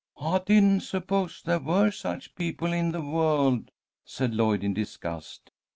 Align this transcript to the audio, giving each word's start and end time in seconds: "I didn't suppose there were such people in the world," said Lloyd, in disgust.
"I 0.19 0.39
didn't 0.43 0.79
suppose 0.79 1.43
there 1.45 1.59
were 1.59 1.91
such 1.91 2.33
people 2.33 2.73
in 2.73 2.91
the 2.91 3.03
world," 3.03 3.69
said 4.03 4.33
Lloyd, 4.33 4.63
in 4.63 4.73
disgust. 4.73 5.51